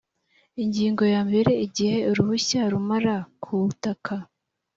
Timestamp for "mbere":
1.27-1.51